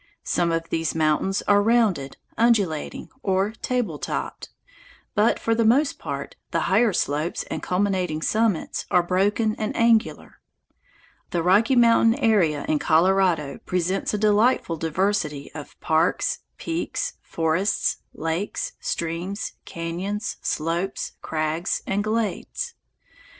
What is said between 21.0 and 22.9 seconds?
crags, and glades.